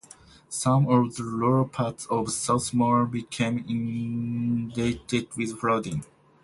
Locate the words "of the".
0.89-1.21